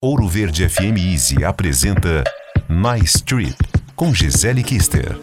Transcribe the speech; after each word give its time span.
Ouro 0.00 0.28
Verde 0.28 0.68
FM 0.68 0.96
Easy 0.96 1.44
apresenta 1.44 2.22
Nice 2.68 3.20
Trip 3.20 3.56
com 3.96 4.14
Gisele 4.14 4.62
Kister. 4.62 5.18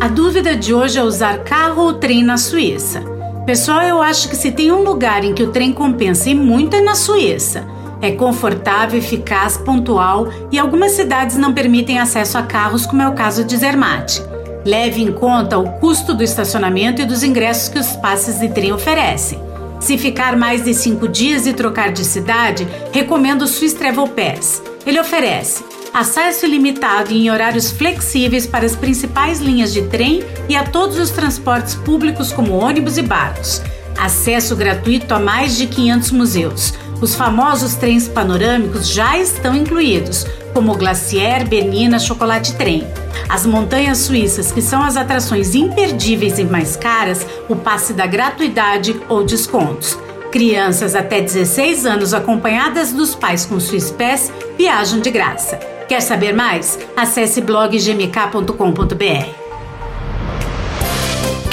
A 0.00 0.06
dúvida 0.06 0.54
de 0.54 0.72
hoje 0.72 1.00
é 1.00 1.02
usar 1.02 1.38
carro 1.38 1.82
ou 1.82 1.94
trem 1.94 2.22
na 2.22 2.36
Suíça. 2.36 3.02
Pessoal, 3.44 3.82
eu 3.82 4.00
acho 4.00 4.28
que 4.28 4.36
se 4.36 4.52
tem 4.52 4.70
um 4.70 4.84
lugar 4.84 5.24
em 5.24 5.34
que 5.34 5.42
o 5.42 5.50
trem 5.50 5.72
compensa 5.72 6.30
e 6.30 6.34
muito 6.34 6.76
é 6.76 6.80
na 6.80 6.94
Suíça. 6.94 7.66
É 8.00 8.12
confortável, 8.12 9.00
eficaz, 9.00 9.56
pontual 9.56 10.28
e 10.52 10.56
algumas 10.56 10.92
cidades 10.92 11.36
não 11.36 11.52
permitem 11.52 11.98
acesso 11.98 12.38
a 12.38 12.42
carros, 12.44 12.86
como 12.86 13.02
é 13.02 13.08
o 13.08 13.14
caso 13.14 13.42
de 13.42 13.56
Zermatt. 13.56 14.22
Leve 14.64 15.02
em 15.02 15.10
conta 15.10 15.58
o 15.58 15.72
custo 15.80 16.14
do 16.14 16.22
estacionamento 16.22 17.02
e 17.02 17.04
dos 17.04 17.24
ingressos 17.24 17.68
que 17.68 17.80
os 17.80 17.96
passes 17.96 18.38
de 18.38 18.48
trem 18.50 18.72
oferecem. 18.72 19.40
Se 19.84 19.98
ficar 19.98 20.34
mais 20.34 20.64
de 20.64 20.72
cinco 20.72 21.06
dias 21.06 21.46
e 21.46 21.52
trocar 21.52 21.92
de 21.92 22.06
cidade, 22.06 22.66
recomendo 22.90 23.42
o 23.42 23.46
Swiss 23.46 23.74
Travel 23.74 24.08
Pass. 24.08 24.62
Ele 24.86 24.98
oferece 24.98 25.62
acesso 25.92 26.46
ilimitado 26.46 27.12
em 27.12 27.30
horários 27.30 27.70
flexíveis 27.70 28.46
para 28.46 28.64
as 28.64 28.74
principais 28.74 29.40
linhas 29.40 29.74
de 29.74 29.82
trem 29.88 30.24
e 30.48 30.56
a 30.56 30.64
todos 30.64 30.98
os 30.98 31.10
transportes 31.10 31.74
públicos 31.74 32.32
como 32.32 32.54
ônibus 32.54 32.96
e 32.96 33.02
barcos. 33.02 33.60
Acesso 33.94 34.56
gratuito 34.56 35.12
a 35.12 35.18
mais 35.20 35.54
de 35.54 35.66
500 35.66 36.10
museus. 36.12 36.72
Os 37.00 37.14
famosos 37.14 37.74
trens 37.74 38.08
panorâmicos 38.08 38.88
já 38.88 39.18
estão 39.18 39.54
incluídos, 39.54 40.26
como 40.52 40.76
Glacier, 40.76 41.46
Bernina, 41.46 41.98
Chocolate 41.98 42.54
Trem. 42.54 42.86
As 43.28 43.44
montanhas 43.44 43.98
suíças, 43.98 44.52
que 44.52 44.62
são 44.62 44.82
as 44.82 44.96
atrações 44.96 45.54
imperdíveis 45.54 46.38
e 46.38 46.44
mais 46.44 46.76
caras, 46.76 47.26
o 47.48 47.56
passe 47.56 47.92
da 47.92 48.06
gratuidade 48.06 49.00
ou 49.08 49.24
descontos. 49.24 49.98
Crianças 50.30 50.94
até 50.94 51.20
16 51.20 51.86
anos 51.86 52.14
acompanhadas 52.14 52.92
dos 52.92 53.14
pais 53.14 53.46
com 53.46 53.60
Swiss 53.60 53.90
Pass 53.90 54.32
viajam 54.58 55.00
de 55.00 55.10
graça. 55.10 55.56
Quer 55.88 56.00
saber 56.00 56.32
mais? 56.32 56.78
Acesse 56.96 57.40
bloggmk.com.br. 57.40 59.43